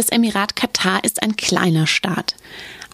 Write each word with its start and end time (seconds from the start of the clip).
Das 0.00 0.08
Emirat 0.08 0.56
Katar 0.56 1.04
ist 1.04 1.22
ein 1.22 1.36
kleiner 1.36 1.86
Staat. 1.86 2.34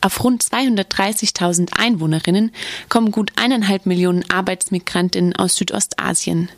Auf 0.00 0.24
rund 0.24 0.42
230.000 0.42 1.74
Einwohnerinnen 1.74 2.50
kommen 2.88 3.12
gut 3.12 3.30
eineinhalb 3.36 3.86
Millionen 3.86 4.28
Arbeitsmigrantinnen 4.28 5.36
aus 5.36 5.54
Südostasien. 5.54 6.48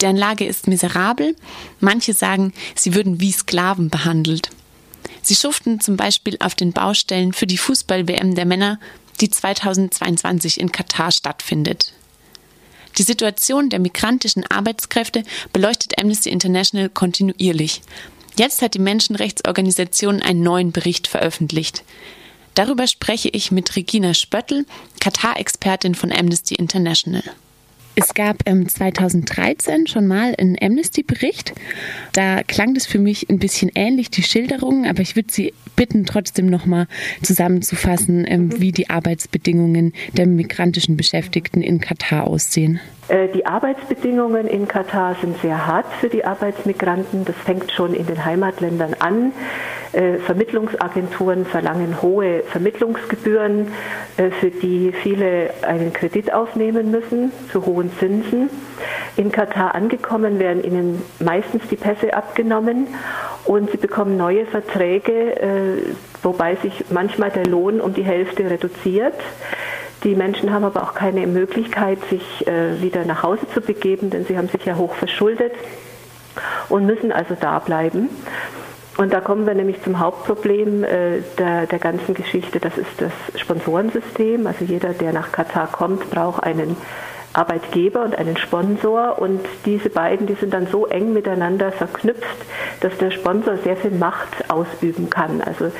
Deren 0.00 0.16
Lage 0.16 0.46
ist 0.46 0.68
miserabel. 0.68 1.36
Manche 1.80 2.14
sagen, 2.14 2.54
sie 2.74 2.94
würden 2.94 3.20
wie 3.20 3.30
Sklaven 3.30 3.90
behandelt. 3.90 4.48
Sie 5.20 5.34
schuften 5.34 5.80
zum 5.80 5.98
Beispiel 5.98 6.38
auf 6.40 6.54
den 6.54 6.72
Baustellen 6.72 7.34
für 7.34 7.46
die 7.46 7.58
Fußball-WM 7.58 8.34
der 8.34 8.46
Männer, 8.46 8.80
die 9.20 9.28
2022 9.28 10.60
in 10.60 10.72
Katar 10.72 11.12
stattfindet. 11.12 11.92
Die 12.96 13.02
Situation 13.02 13.68
der 13.68 13.80
migrantischen 13.80 14.50
Arbeitskräfte 14.50 15.24
beleuchtet 15.52 16.00
Amnesty 16.00 16.30
International 16.30 16.88
kontinuierlich. 16.88 17.82
Jetzt 18.38 18.62
hat 18.62 18.74
die 18.74 18.78
Menschenrechtsorganisation 18.78 20.22
einen 20.22 20.42
neuen 20.42 20.72
Bericht 20.72 21.06
veröffentlicht. 21.08 21.84
Darüber 22.54 22.86
spreche 22.86 23.28
ich 23.28 23.50
mit 23.50 23.76
Regina 23.76 24.14
Spöttl, 24.14 24.66
Katar-Expertin 25.00 25.94
von 25.94 26.12
Amnesty 26.12 26.54
International. 26.54 27.22
Es 27.96 28.14
gab 28.14 28.36
ähm, 28.46 28.68
2013 28.68 29.86
schon 29.86 30.06
mal 30.06 30.34
einen 30.38 30.56
Amnesty-Bericht. 30.60 31.54
Da 32.12 32.42
klang 32.42 32.74
das 32.74 32.86
für 32.86 32.98
mich 32.98 33.28
ein 33.28 33.38
bisschen 33.38 33.70
ähnlich, 33.74 34.10
die 34.10 34.22
Schilderungen, 34.22 34.86
aber 34.86 35.00
ich 35.00 35.16
würde 35.16 35.32
Sie 35.32 35.52
bitten, 35.76 36.06
trotzdem 36.06 36.46
nochmal 36.46 36.86
zusammenzufassen, 37.22 38.24
ähm, 38.28 38.60
wie 38.60 38.72
die 38.72 38.90
Arbeitsbedingungen 38.90 39.92
der 40.12 40.26
migrantischen 40.26 40.96
Beschäftigten 40.96 41.62
in 41.62 41.80
Katar 41.80 42.26
aussehen. 42.26 42.80
Äh, 43.08 43.28
die 43.34 43.44
Arbeitsbedingungen 43.44 44.46
in 44.46 44.68
Katar 44.68 45.16
sind 45.20 45.40
sehr 45.40 45.66
hart 45.66 45.86
für 46.00 46.08
die 46.08 46.24
Arbeitsmigranten. 46.24 47.24
Das 47.24 47.36
fängt 47.36 47.72
schon 47.72 47.94
in 47.94 48.06
den 48.06 48.24
Heimatländern 48.24 48.94
an. 48.98 49.32
Äh, 49.92 50.18
Vermittlungsagenturen 50.18 51.44
verlangen 51.44 52.00
hohe 52.00 52.42
Vermittlungsgebühren, 52.44 53.72
äh, 54.16 54.30
für 54.30 54.50
die 54.50 54.92
viele 54.92 55.50
einen 55.62 55.92
Kredit 55.92 56.32
aufnehmen 56.32 56.90
müssen, 56.90 57.32
zu 57.52 57.66
hohen 57.66 57.90
Zinsen. 57.98 58.50
In 59.16 59.32
Katar 59.32 59.74
angekommen 59.74 60.38
werden 60.38 60.62
ihnen 60.62 61.02
meistens 61.18 61.62
die 61.68 61.76
Pässe 61.76 62.14
abgenommen 62.14 62.86
und 63.44 63.70
sie 63.70 63.76
bekommen 63.76 64.16
neue 64.16 64.46
Verträge, 64.46 65.82
wobei 66.22 66.54
sich 66.56 66.84
manchmal 66.90 67.30
der 67.30 67.46
Lohn 67.46 67.80
um 67.80 67.92
die 67.92 68.04
Hälfte 68.04 68.48
reduziert. 68.48 69.14
Die 70.04 70.14
Menschen 70.14 70.50
haben 70.52 70.64
aber 70.64 70.82
auch 70.82 70.94
keine 70.94 71.26
Möglichkeit, 71.26 71.98
sich 72.08 72.46
äh, 72.46 72.80
wieder 72.80 73.04
nach 73.04 73.22
Hause 73.22 73.46
zu 73.52 73.60
begeben, 73.60 74.08
denn 74.08 74.24
sie 74.24 74.38
haben 74.38 74.48
sich 74.48 74.64
ja 74.64 74.76
hoch 74.76 74.94
verschuldet 74.94 75.52
und 76.70 76.86
müssen 76.86 77.12
also 77.12 77.36
da 77.38 77.58
bleiben. 77.58 78.08
Und 79.00 79.14
da 79.14 79.22
kommen 79.22 79.46
wir 79.46 79.54
nämlich 79.54 79.82
zum 79.82 79.98
Hauptproblem 79.98 80.84
äh, 80.84 81.22
der, 81.38 81.66
der 81.66 81.78
ganzen 81.78 82.12
Geschichte. 82.12 82.60
Das 82.60 82.76
ist 82.76 82.90
das 82.98 83.12
Sponsorensystem. 83.40 84.46
Also 84.46 84.66
jeder, 84.66 84.90
der 84.90 85.14
nach 85.14 85.32
Katar 85.32 85.68
kommt, 85.72 86.10
braucht 86.10 86.42
einen 86.42 86.76
Arbeitgeber 87.32 88.04
und 88.04 88.14
einen 88.14 88.36
Sponsor. 88.36 89.18
Und 89.18 89.40
diese 89.64 89.88
beiden, 89.88 90.26
die 90.26 90.34
sind 90.34 90.52
dann 90.52 90.66
so 90.66 90.84
eng 90.84 91.14
miteinander 91.14 91.72
verknüpft, 91.72 92.44
dass 92.80 92.94
der 92.98 93.10
Sponsor 93.10 93.56
sehr 93.56 93.78
viel 93.78 93.92
Macht 93.92 94.50
ausüben 94.50 95.08
kann. 95.08 95.40
Also 95.40 95.72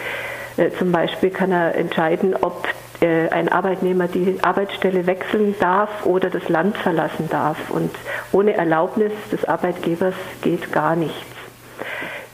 äh, 0.57 0.71
zum 0.79 0.91
Beispiel 0.91 1.29
kann 1.29 1.53
er 1.53 1.75
entscheiden, 1.75 2.35
ob 2.41 2.69
äh, 3.03 3.29
ein 3.29 3.51
Arbeitnehmer 3.51 4.09
die 4.09 4.39
Arbeitsstelle 4.41 5.07
wechseln 5.07 5.55
darf 5.61 6.07
oder 6.07 6.31
das 6.31 6.49
Land 6.49 6.79
verlassen 6.79 7.29
darf. 7.29 7.59
Und 7.69 7.91
ohne 8.33 8.55
Erlaubnis 8.55 9.13
des 9.31 9.45
Arbeitgebers 9.45 10.15
geht 10.41 10.73
gar 10.73 10.97
nichts. 10.97 11.40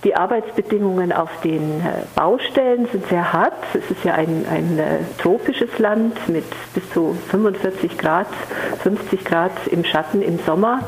Die 0.04 0.14
Arbeitsbedingungen 0.14 1.12
auf 1.12 1.30
den 1.42 1.80
äh, 1.80 2.04
Baustellen 2.14 2.86
sind 2.92 3.08
sehr 3.08 3.32
hart. 3.32 3.54
Es 3.74 3.90
ist 3.90 4.04
ja 4.04 4.14
ein, 4.14 4.46
ein 4.50 4.78
äh, 4.78 4.98
tropisches 5.20 5.78
Land 5.78 6.28
mit 6.28 6.44
bis 6.74 6.88
zu 6.90 7.16
45 7.30 7.96
Grad, 7.98 8.28
50 8.82 9.24
Grad 9.24 9.52
im 9.70 9.84
Schatten 9.84 10.22
im 10.22 10.38
Sommer. 10.40 10.80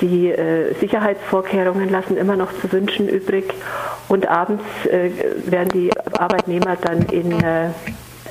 Die 0.00 0.28
äh, 0.28 0.74
Sicherheitsvorkehrungen 0.80 1.90
lassen 1.90 2.16
immer 2.16 2.36
noch 2.36 2.52
zu 2.60 2.72
wünschen 2.72 3.08
übrig. 3.08 3.52
Und 4.08 4.26
abends 4.28 4.64
äh, 4.86 5.10
werden 5.44 5.68
die 5.68 5.90
Arbeitnehmer 6.12 6.76
dann 6.76 7.02
in 7.10 7.32
äh, 7.42 7.66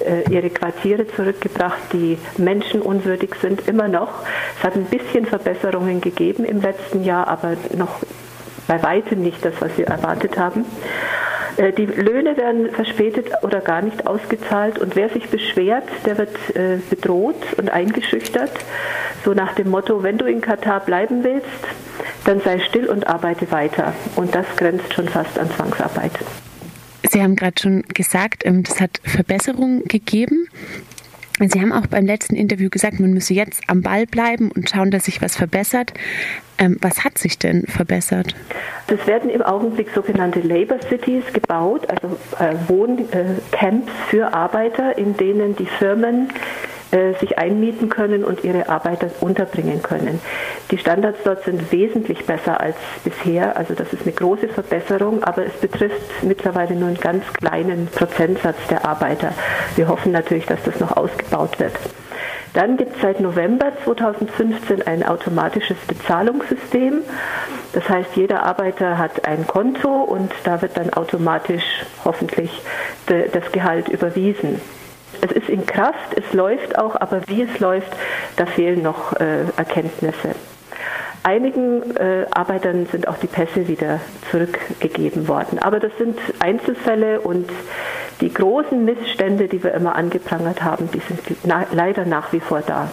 äh, 0.06 0.30
ihre 0.30 0.50
Quartiere 0.50 1.08
zurückgebracht, 1.08 1.94
die 1.94 2.18
menschenunwürdig 2.38 3.32
sind, 3.42 3.68
immer 3.68 3.88
noch. 3.88 4.10
Es 4.58 4.64
hat 4.64 4.76
ein 4.76 4.86
bisschen 4.86 5.26
Verbesserungen 5.26 6.02
gegeben 6.02 6.46
im 6.46 6.62
letzten 6.62 7.04
Jahr, 7.04 7.28
aber 7.28 7.56
noch 7.78 8.00
bei 8.70 8.82
weitem 8.84 9.24
nicht 9.24 9.44
das, 9.44 9.56
was 9.60 9.76
wir 9.78 9.88
erwartet 9.88 10.38
haben. 10.38 10.64
Äh, 11.58 11.74
die 11.74 11.88
Löhne 11.88 12.38
werden 12.38 12.70
verspätet 12.72 13.32
oder 13.42 13.62
gar 13.62 13.82
nicht 13.82 14.06
ausgezahlt 14.06 14.78
und 14.78 14.96
wer 14.96 15.10
sich 15.10 15.28
beschwert, 15.28 15.90
der 16.06 16.20
wird 16.20 16.56
äh, 16.56 16.78
bedroht 16.90 17.36
und 17.58 17.70
eingeschüchtert. 17.72 18.52
So 19.26 19.34
nach 19.34 19.56
dem 19.56 19.72
Motto, 19.72 20.04
wenn 20.04 20.20
du 20.20 20.26
in 20.26 20.40
Katar 20.40 20.82
bleiben 20.82 21.24
willst, 21.24 21.48
dann 22.26 22.42
sei 22.42 22.60
still 22.60 22.86
und 22.86 23.08
arbeite 23.08 23.52
weiter. 23.52 23.94
Und 24.16 24.36
das 24.36 24.46
grenzt 24.56 24.94
schon 24.94 25.10
fast 25.10 25.38
an 25.40 25.50
Zwangsarbeit. 25.52 26.12
Sie 27.10 27.24
haben 27.24 27.36
gerade 27.36 27.60
schon 27.60 27.82
gesagt, 27.94 28.46
ähm, 28.46 28.62
das 28.62 28.80
hat 28.80 29.02
Verbesserungen 29.04 29.84
gegeben. 29.86 30.48
Sie 31.48 31.62
haben 31.62 31.72
auch 31.72 31.88
beim 31.88 32.06
letzten 32.06 32.36
Interview 32.36 32.70
gesagt, 32.70 33.00
man 33.00 33.14
müsse 33.14 33.34
jetzt 33.34 33.64
am 33.68 33.82
Ball 33.82 34.06
bleiben 34.06 34.52
und 34.52 34.70
schauen, 34.70 34.92
dass 34.92 35.06
sich 35.06 35.22
was 35.22 35.38
verbessert. 35.38 35.94
Ähm, 36.58 36.78
was 36.82 37.06
hat 37.06 37.18
sich 37.18 37.40
denn 37.40 37.64
verbessert? 37.68 38.36
Es 38.88 39.08
werden 39.08 39.30
im 39.30 39.42
Augenblick 39.42 39.90
sogenannte 39.96 40.42
Labor 40.42 40.82
Cities 40.82 41.24
gebaut, 41.32 41.88
also 41.90 42.18
äh, 42.38 42.56
Wohncamps 42.68 43.92
für 44.10 44.34
Arbeiter, 44.34 44.98
in 44.98 45.16
denen 45.16 45.56
die 45.56 45.66
Firmen 45.66 46.30
äh, 46.30 46.69
sich 47.20 47.38
einmieten 47.38 47.90
können 47.90 48.24
und 48.24 48.44
ihre 48.44 48.68
Arbeiter 48.68 49.10
unterbringen 49.20 49.84
können. 49.84 50.20
Die 50.72 50.78
Standards 50.80 51.20
dort 51.24 51.44
sind 51.44 51.72
wesentlich 51.72 52.26
besser 52.26 52.60
als 52.60 52.76
bisher, 53.04 53.56
also 53.58 53.76
das 53.76 53.94
ist 53.94 54.04
eine 54.04 54.14
große 54.14 54.48
Verbesserung, 54.48 55.24
aber 55.24 55.46
es 55.46 55.54
betrifft 55.54 56.02
mittlerweile 56.24 56.76
nur 56.76 56.88
einen 56.88 57.00
ganz 57.00 57.24
kleinen 57.34 57.88
Prozentsatz 57.88 58.58
der 58.72 58.86
Arbeiter. 58.86 59.34
Wir 59.76 59.88
hoffen 59.88 60.12
natürlich, 60.12 60.48
dass 60.48 60.64
das 60.64 60.80
noch 60.80 60.98
ausgebaut 60.98 61.60
wird. 61.60 61.74
Dann 62.56 62.78
gibt 62.78 62.96
es 62.96 63.02
seit 63.04 63.20
November 63.20 63.72
2015 63.86 64.82
ein 64.82 65.04
automatisches 65.04 65.78
Bezahlungssystem. 65.88 67.04
Das 67.74 67.88
heißt, 67.88 68.16
jeder 68.16 68.44
Arbeiter 68.44 68.98
hat 68.98 69.28
ein 69.28 69.46
Konto 69.46 69.90
und 69.90 70.32
da 70.44 70.60
wird 70.64 70.76
dann 70.76 70.90
automatisch 70.92 71.86
hoffentlich 72.04 72.50
das 73.06 73.52
Gehalt 73.52 73.90
überwiesen. 73.90 74.60
Es 75.22 75.32
ist 75.32 75.50
in 75.50 75.66
Kraft, 75.66 76.16
es 76.16 76.34
läuft 76.34 76.78
auch, 76.78 76.96
aber 76.96 77.28
wie 77.28 77.44
es 77.44 77.60
läuft, 77.60 77.92
da 78.36 78.46
fehlen 78.46 78.82
noch 78.82 79.14
äh, 79.14 79.44
Erkenntnisse. 79.58 80.36
Einigen 81.24 81.96
äh, 81.98 82.26
Arbeitern 82.32 82.88
sind 82.92 83.08
auch 83.08 83.18
die 83.18 83.28
Pässe 83.28 83.68
wieder 83.68 84.00
zurückgegeben 84.32 85.28
worden. 85.28 85.60
Aber 85.60 85.80
das 85.80 85.92
sind 85.98 86.18
Einzelfälle 86.40 87.20
und 87.20 87.50
die 88.22 88.34
großen 88.34 88.84
Missstände, 88.86 89.48
die 89.48 89.62
wir 89.64 89.74
immer 89.74 89.96
angeprangert 89.96 90.64
haben, 90.64 90.90
die 90.94 91.00
sind 91.00 91.20
na 91.44 91.66
leider 91.74 92.06
nach 92.06 92.32
wie 92.32 92.40
vor 92.40 92.62
da. 92.62 92.90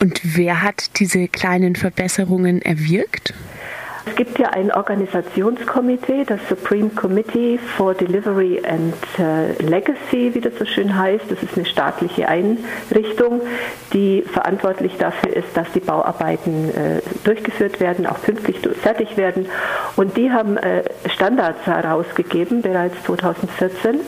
Und 0.00 0.20
wer 0.22 0.62
hat 0.62 0.98
diese 1.00 1.26
kleinen 1.26 1.74
Verbesserungen 1.74 2.62
erwirkt? 2.62 3.34
Es 4.08 4.16
gibt 4.16 4.38
ja 4.38 4.50
ein 4.50 4.72
Organisationskomitee, 4.72 6.24
das 6.24 6.40
Supreme 6.48 6.88
Committee 6.90 7.58
for 7.76 7.94
Delivery 7.94 8.62
and 8.64 8.94
uh, 9.18 9.62
Legacy, 9.62 10.34
wie 10.34 10.40
das 10.40 10.54
so 10.58 10.64
schön 10.64 10.96
heißt. 10.96 11.24
Das 11.28 11.42
ist 11.42 11.56
eine 11.56 11.66
staatliche 11.66 12.26
Einrichtung, 12.26 13.42
die 13.92 14.22
verantwortlich 14.22 14.96
dafür 14.98 15.36
ist, 15.36 15.48
dass 15.54 15.70
die 15.72 15.80
Bauarbeiten 15.80 16.70
äh, 16.70 17.02
durchgeführt 17.24 17.80
werden, 17.80 18.06
auch 18.06 18.20
pünktlich 18.22 18.56
fertig 18.80 19.16
werden. 19.16 19.46
Und 19.96 20.16
die 20.16 20.30
haben 20.30 20.56
äh, 20.56 20.84
Standards 21.10 21.66
herausgegeben, 21.66 22.62
bereits 22.62 23.02
2014. 23.04 24.00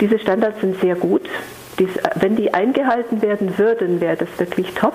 Diese 0.00 0.18
Standards 0.18 0.60
sind 0.60 0.80
sehr 0.80 0.94
gut. 0.94 1.28
Wenn 2.14 2.36
die 2.36 2.54
eingehalten 2.54 3.22
werden 3.22 3.58
würden, 3.58 4.00
wäre 4.00 4.16
das 4.16 4.28
wirklich 4.38 4.72
top. 4.74 4.94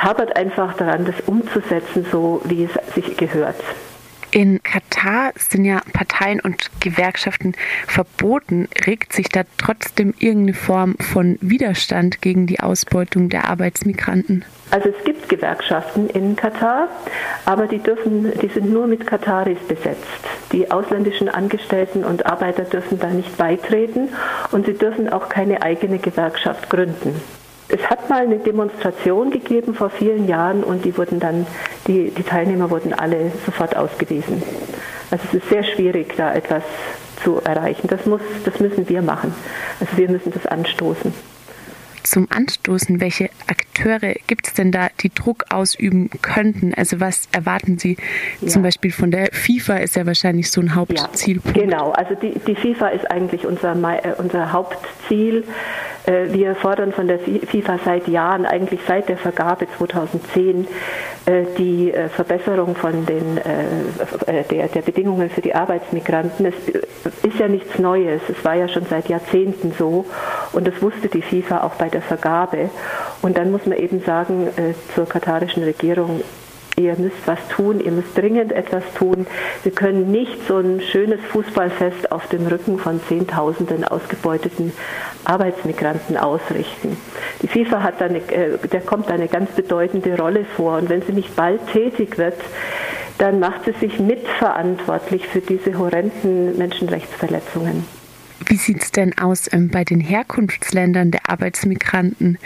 Es 0.00 0.06
hapert 0.06 0.34
einfach 0.34 0.74
daran, 0.78 1.04
das 1.04 1.14
umzusetzen, 1.26 2.06
so 2.10 2.40
wie 2.44 2.64
es 2.64 2.94
sich 2.94 3.18
gehört. 3.18 3.56
In 4.30 4.62
Katar 4.62 5.32
sind 5.36 5.66
ja 5.66 5.82
Parteien 5.92 6.40
und 6.40 6.70
Gewerkschaften 6.80 7.54
verboten. 7.86 8.68
Regt 8.86 9.12
sich 9.12 9.28
da 9.28 9.42
trotzdem 9.58 10.14
irgendeine 10.18 10.54
Form 10.54 10.96
von 11.00 11.36
Widerstand 11.42 12.22
gegen 12.22 12.46
die 12.46 12.60
Ausbeutung 12.60 13.28
der 13.28 13.50
Arbeitsmigranten? 13.50 14.44
Also 14.70 14.88
es 14.88 15.04
gibt 15.04 15.28
Gewerkschaften 15.28 16.08
in 16.08 16.34
Katar, 16.34 16.88
aber 17.44 17.66
die 17.66 17.80
dürfen, 17.80 18.32
die 18.40 18.48
sind 18.48 18.72
nur 18.72 18.86
mit 18.86 19.06
Kataris 19.06 19.58
besetzt. 19.68 20.06
Die 20.52 20.70
ausländischen 20.70 21.28
Angestellten 21.28 22.04
und 22.04 22.24
Arbeiter 22.24 22.62
dürfen 22.64 22.98
da 22.98 23.08
nicht 23.08 23.36
beitreten 23.36 24.08
und 24.50 24.64
sie 24.64 24.74
dürfen 24.74 25.12
auch 25.12 25.28
keine 25.28 25.60
eigene 25.60 25.98
Gewerkschaft 25.98 26.70
gründen. 26.70 27.20
Es 27.72 27.88
hat 27.88 28.08
mal 28.08 28.22
eine 28.22 28.38
Demonstration 28.38 29.30
gegeben 29.30 29.74
vor 29.74 29.90
vielen 29.90 30.26
Jahren 30.26 30.64
und 30.64 30.84
die 30.84 30.96
wurden 30.96 31.20
dann, 31.20 31.46
die, 31.86 32.10
die 32.10 32.22
Teilnehmer 32.22 32.70
wurden 32.70 32.92
alle 32.92 33.32
sofort 33.46 33.76
ausgewiesen. 33.76 34.42
Also 35.10 35.24
es 35.28 35.34
ist 35.34 35.48
sehr 35.48 35.62
schwierig, 35.62 36.14
da 36.16 36.34
etwas 36.34 36.62
zu 37.22 37.40
erreichen. 37.42 37.86
Das, 37.88 38.06
muss, 38.06 38.20
das 38.44 38.58
müssen 38.60 38.88
wir 38.88 39.02
machen. 39.02 39.34
Also 39.78 39.96
wir 39.96 40.10
müssen 40.10 40.32
das 40.32 40.46
anstoßen 40.46 41.12
zum 42.10 42.26
Anstoßen, 42.30 43.00
welche 43.00 43.29
Akteure 43.80 44.14
gibt 44.26 44.46
es 44.48 44.54
denn 44.54 44.72
da, 44.72 44.88
die 45.00 45.12
Druck 45.12 45.46
ausüben 45.50 46.10
könnten? 46.22 46.74
Also 46.74 47.00
was 47.00 47.28
erwarten 47.32 47.78
Sie 47.78 47.96
ja. 48.40 48.48
zum 48.48 48.62
Beispiel 48.62 48.92
von 48.92 49.10
der 49.10 49.30
FIFA 49.32 49.78
ist 49.78 49.96
ja 49.96 50.06
wahrscheinlich 50.06 50.50
so 50.50 50.60
ein 50.60 50.74
Hauptzielpunkt. 50.74 51.56
Ja, 51.56 51.64
genau, 51.64 51.90
also 51.92 52.14
die, 52.14 52.38
die 52.46 52.54
FIFA 52.54 52.88
ist 52.88 53.10
eigentlich 53.10 53.46
unser, 53.46 53.72
äh, 53.72 54.12
unser 54.18 54.52
Hauptziel. 54.52 55.44
Äh, 56.06 56.32
wir 56.32 56.54
fordern 56.56 56.92
von 56.92 57.08
der 57.08 57.18
FIFA 57.18 57.78
seit 57.84 58.08
Jahren, 58.08 58.44
eigentlich 58.44 58.80
seit 58.86 59.08
der 59.08 59.16
Vergabe 59.16 59.66
2010, 59.78 60.66
äh, 61.26 61.44
die 61.56 61.92
Verbesserung 62.14 62.74
von 62.74 63.06
den, 63.06 63.40
der, 64.50 64.68
der 64.68 64.82
Bedingungen 64.82 65.30
für 65.30 65.40
die 65.40 65.54
Arbeitsmigranten. 65.54 66.46
Es 66.46 66.54
ist 67.22 67.38
ja 67.38 67.48
nichts 67.48 67.78
Neues, 67.78 68.20
es 68.28 68.44
war 68.44 68.54
ja 68.54 68.68
schon 68.68 68.84
seit 68.88 69.08
Jahrzehnten 69.08 69.72
so 69.78 70.06
und 70.52 70.66
das 70.66 70.80
wusste 70.82 71.08
die 71.08 71.22
FIFA 71.22 71.62
auch 71.62 71.74
bei 71.74 71.88
der 71.88 72.02
Vergabe. 72.02 72.70
Und 73.22 73.36
dann 73.36 73.50
muss 73.50 73.66
man 73.66 73.78
eben 73.78 74.00
sagen 74.00 74.48
zur 74.94 75.06
katarischen 75.06 75.62
Regierung, 75.62 76.22
ihr 76.80 76.96
müsst 76.96 77.26
was 77.26 77.38
tun, 77.48 77.80
ihr 77.80 77.92
müsst 77.92 78.16
dringend 78.16 78.52
etwas 78.52 78.82
tun. 78.94 79.26
Wir 79.62 79.72
können 79.72 80.10
nicht 80.10 80.46
so 80.48 80.58
ein 80.58 80.80
schönes 80.80 81.20
Fußballfest 81.30 82.10
auf 82.10 82.26
dem 82.28 82.46
Rücken 82.46 82.78
von 82.78 83.00
Zehntausenden 83.08 83.84
ausgebeuteten 83.84 84.72
Arbeitsmigranten 85.24 86.16
ausrichten. 86.16 86.96
Die 87.42 87.48
FIFA 87.48 87.82
hat 87.82 88.00
da 88.00 88.06
eine, 88.06 88.18
äh, 88.18 88.58
der 88.72 88.80
kommt 88.80 89.10
eine 89.10 89.28
ganz 89.28 89.50
bedeutende 89.52 90.16
Rolle 90.16 90.44
vor 90.56 90.78
und 90.78 90.88
wenn 90.88 91.02
sie 91.02 91.12
nicht 91.12 91.36
bald 91.36 91.60
tätig 91.72 92.18
wird, 92.18 92.36
dann 93.18 93.38
macht 93.38 93.66
sie 93.66 93.72
sich 93.72 93.98
mitverantwortlich 94.00 95.26
für 95.26 95.40
diese 95.40 95.76
horrenden 95.76 96.56
Menschenrechtsverletzungen. 96.56 97.84
Wie 98.46 98.56
sieht 98.56 98.82
es 98.82 98.90
denn 98.90 99.16
aus 99.18 99.52
ähm, 99.52 99.68
bei 99.68 99.84
den 99.84 100.00
Herkunftsländern 100.00 101.10
der 101.10 101.28
Arbeitsmigranten? 101.28 102.38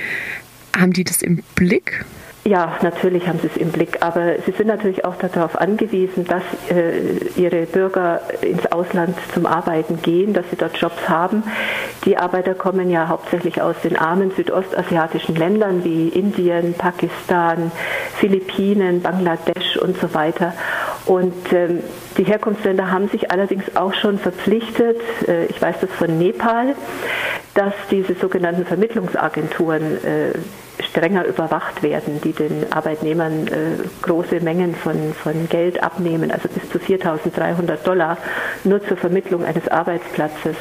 Haben 0.76 0.93
die 0.93 1.05
das 1.05 1.23
im 1.23 1.43
Blick? 1.55 2.05
Ja, 2.47 2.76
natürlich 2.82 3.26
haben 3.26 3.38
sie 3.41 3.47
es 3.47 3.56
im 3.56 3.71
Blick, 3.73 4.03
aber 4.03 4.35
sie 4.44 4.53
sind 4.53 4.67
natürlich 4.67 5.03
auch 5.06 5.15
darauf 5.17 5.59
angewiesen, 5.59 6.26
dass 6.26 6.43
äh, 6.71 7.00
ihre 7.37 7.65
Bürger 7.65 8.21
ins 8.43 8.71
Ausland 8.71 9.17
zum 9.32 9.47
Arbeiten 9.47 10.03
gehen, 10.03 10.35
dass 10.35 10.44
sie 10.50 10.56
dort 10.56 10.76
Jobs 10.76 11.09
haben. 11.09 11.43
Die 12.05 12.19
Arbeiter 12.19 12.53
kommen 12.53 12.91
ja 12.91 13.09
hauptsächlich 13.09 13.62
aus 13.62 13.76
den 13.82 13.97
armen 13.97 14.31
südostasiatischen 14.37 15.37
Ländern 15.37 15.85
wie 15.85 16.09
Indien, 16.09 16.75
Pakistan, 16.75 17.73
Philippinen, 18.19 19.00
Bangladesch 19.00 19.79
und 19.79 19.99
so 19.99 20.12
weiter. 20.12 20.53
Und 21.06 21.50
ähm, 21.50 21.81
die 22.19 22.25
Herkunftsländer 22.25 22.91
haben 22.91 23.09
sich 23.09 23.31
allerdings 23.31 23.75
auch 23.75 23.94
schon 23.94 24.19
verpflichtet, 24.19 25.00
äh, 25.27 25.47
ich 25.47 25.62
weiß 25.62 25.77
das 25.81 25.91
von 25.93 26.19
Nepal, 26.19 26.75
dass 27.55 27.73
diese 27.91 28.15
sogenannten 28.15 28.67
Vermittlungsagenturen 28.67 30.05
äh, 30.05 30.32
strenger 30.94 31.25
überwacht 31.25 31.82
werden, 31.82 32.20
die 32.23 32.32
den 32.32 32.73
Arbeitnehmern 32.73 33.49
äh, 33.49 33.52
große 34.02 34.41
Mengen 34.41 34.76
von, 34.76 35.12
von 35.12 35.49
Geld 35.49 35.82
abnehmen, 35.82 36.31
also 36.31 36.49
bis 36.49 36.70
zu 36.70 36.79
4.300 36.79 37.82
Dollar 37.82 38.17
nur 38.62 38.82
zur 38.87 38.96
Vermittlung 38.96 39.44
eines 39.44 39.67
Arbeitsplatzes. 39.67 40.56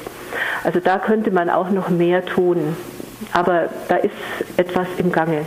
Also 0.64 0.80
da 0.80 0.98
könnte 0.98 1.30
man 1.30 1.50
auch 1.50 1.70
noch 1.70 1.90
mehr 1.90 2.26
tun. 2.26 2.76
Aber 3.32 3.70
da 3.88 3.98
ist 3.98 4.14
etwas 4.58 4.88
im 4.98 5.12
Gange. 5.12 5.46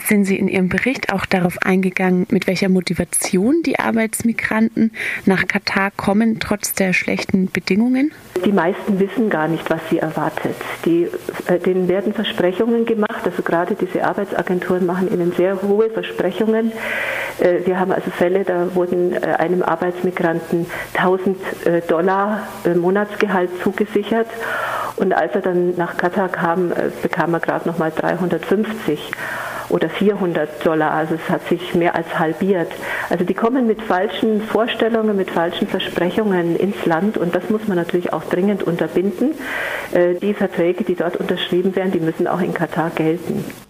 Sind 0.00 0.24
Sie 0.24 0.38
in 0.38 0.48
Ihrem 0.48 0.68
Bericht 0.68 1.12
auch 1.12 1.26
darauf 1.26 1.58
eingegangen, 1.62 2.26
mit 2.30 2.46
welcher 2.46 2.68
Motivation 2.68 3.62
die 3.64 3.78
Arbeitsmigranten 3.78 4.92
nach 5.26 5.46
Katar 5.46 5.90
kommen, 5.90 6.40
trotz 6.40 6.74
der 6.74 6.92
schlechten 6.92 7.50
Bedingungen? 7.50 8.12
Die 8.44 8.52
meisten 8.52 9.00
wissen 9.00 9.30
gar 9.30 9.48
nicht, 9.48 9.68
was 9.70 9.80
sie 9.90 9.98
erwartet. 9.98 10.54
Die, 10.84 11.08
äh, 11.46 11.58
denen 11.58 11.88
werden 11.88 12.12
Versprechungen 12.12 12.86
gemacht, 12.86 13.20
also 13.24 13.42
gerade 13.42 13.74
diese 13.74 14.04
Arbeitsagenturen 14.04 14.86
machen 14.86 15.12
ihnen 15.12 15.32
sehr 15.32 15.60
hohe 15.62 15.90
Versprechungen. 15.90 16.72
Äh, 17.40 17.66
wir 17.66 17.78
haben 17.78 17.92
also 17.92 18.10
Fälle, 18.10 18.44
da 18.44 18.74
wurden 18.74 19.12
äh, 19.12 19.20
einem 19.38 19.62
Arbeitsmigranten 19.62 20.66
1000 20.94 21.36
äh, 21.64 21.80
Dollar 21.82 22.46
äh, 22.64 22.74
Monatsgehalt 22.74 23.50
zugesichert 23.62 24.28
und 24.96 25.12
als 25.12 25.34
er 25.34 25.42
dann 25.42 25.76
nach 25.76 25.96
Katar 25.96 26.28
kam, 26.28 26.72
äh, 26.72 26.90
bekam 27.02 27.34
er 27.34 27.40
gerade 27.40 27.68
noch 27.68 27.78
mal 27.78 27.92
350 27.94 29.10
oder 29.68 29.88
400 29.88 30.64
Dollar. 30.64 30.92
Also 30.92 31.14
es 31.14 31.30
hat 31.30 31.46
sich 31.48 31.74
mehr 31.74 31.94
als 31.94 32.18
halbiert. 32.18 32.72
Also 33.10 33.24
die 33.24 33.34
kommen 33.34 33.66
mit 33.66 33.82
falschen 33.82 34.42
Vorstellungen, 34.42 35.16
mit 35.16 35.30
falschen 35.30 35.68
Versprechungen 35.68 36.56
ins 36.56 36.84
Land 36.86 37.18
und 37.18 37.34
das 37.34 37.50
muss 37.50 37.66
man 37.68 37.76
natürlich 37.76 38.12
auch 38.12 38.24
dringend 38.24 38.62
unterbinden. 38.62 39.34
Äh, 39.92 40.14
die 40.14 40.34
Verträge, 40.34 40.84
die 40.84 40.94
dort 40.94 41.16
unterschrieben 41.16 41.74
werden, 41.76 41.92
die 41.92 42.00
müssen 42.00 42.26
auch 42.26 42.40
in 42.40 42.54
Katar 42.54 42.90
gelten. 42.94 43.44